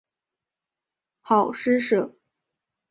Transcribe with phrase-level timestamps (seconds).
[1.21, 2.15] 好施舍。